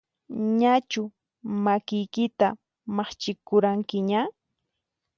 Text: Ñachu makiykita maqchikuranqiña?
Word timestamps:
Ñachu 0.59 1.03
makiykita 1.63 2.47
maqchikuranqiña? 2.95 4.21